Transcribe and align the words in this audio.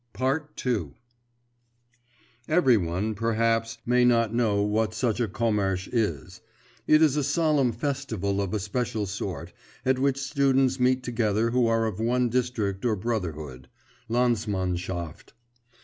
II 0.19 0.95
Every 2.47 2.75
one, 2.75 3.13
perhaps, 3.13 3.77
may 3.85 4.03
not 4.03 4.33
know 4.33 4.63
what 4.63 4.95
such 4.95 5.19
a 5.19 5.27
commersh 5.27 5.87
is. 5.93 6.41
It 6.87 7.03
is 7.03 7.15
a 7.15 7.23
solemn 7.23 7.71
festival 7.71 8.41
of 8.41 8.51
a 8.55 8.59
special 8.59 9.05
sort, 9.05 9.53
at 9.85 9.99
which 9.99 10.17
students 10.17 10.79
meet 10.79 11.03
together 11.03 11.51
who 11.51 11.67
are 11.67 11.85
of 11.85 11.99
one 11.99 12.29
district 12.29 12.83
or 12.83 12.95
brotherhood 12.95 13.67
(Landsmannschaft). 14.09 15.33